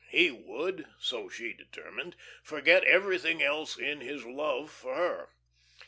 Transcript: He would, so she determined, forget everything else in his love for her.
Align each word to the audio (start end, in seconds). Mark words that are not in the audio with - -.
He 0.09 0.31
would, 0.31 0.87
so 0.99 1.29
she 1.29 1.53
determined, 1.53 2.15
forget 2.41 2.83
everything 2.85 3.43
else 3.43 3.77
in 3.77 4.01
his 4.01 4.25
love 4.25 4.71
for 4.71 4.95
her. 4.95 5.29